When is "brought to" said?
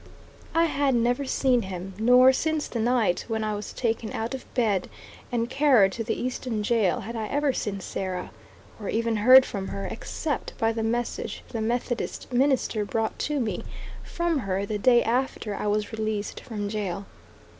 12.83-13.39